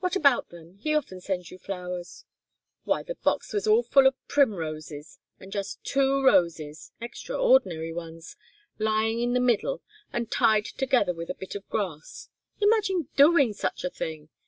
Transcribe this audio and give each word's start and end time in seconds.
"What 0.00 0.16
about 0.16 0.48
them? 0.48 0.78
He 0.78 0.92
often 0.92 1.20
sends 1.20 1.52
you 1.52 1.56
flowers." 1.56 2.24
"Why, 2.82 3.04
the 3.04 3.14
box 3.14 3.52
was 3.52 3.64
all 3.68 3.84
full 3.84 4.08
of 4.08 4.16
primroses, 4.26 5.20
and 5.38 5.52
just 5.52 5.84
two 5.84 6.20
roses 6.20 6.90
extraordinary 7.00 7.92
ones 7.92 8.34
lying 8.80 9.20
in 9.20 9.34
the 9.34 9.38
middle 9.40 9.80
and 10.12 10.28
tied 10.28 10.64
together 10.64 11.14
with 11.14 11.30
a 11.30 11.34
bit 11.34 11.54
of 11.54 11.68
grass. 11.68 12.28
Imagine 12.60 13.06
doing 13.14 13.52
such 13.52 13.84
a 13.84 13.90
thing! 13.90 14.30